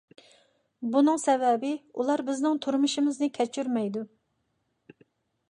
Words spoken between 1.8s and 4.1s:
ئۇلار بىزنىڭ تۇرمۇشىمىزنى كەچۈرمەيدۇ.